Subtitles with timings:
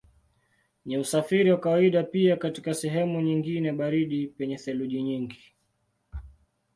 [0.85, 5.53] Ni usafiri wa kawaida pia katika sehemu nyingine baridi penye theluji nyingi.